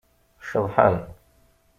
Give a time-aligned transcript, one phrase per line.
[0.49, 0.97] Ceḍḥen.